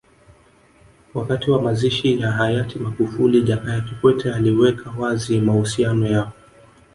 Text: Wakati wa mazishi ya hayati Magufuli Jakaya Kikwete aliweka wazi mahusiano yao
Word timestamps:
Wakati 1.13 1.51
wa 1.51 1.61
mazishi 1.61 2.21
ya 2.21 2.31
hayati 2.31 2.79
Magufuli 2.79 3.41
Jakaya 3.41 3.81
Kikwete 3.81 4.33
aliweka 4.33 4.89
wazi 4.99 5.39
mahusiano 5.39 6.07
yao 6.07 6.31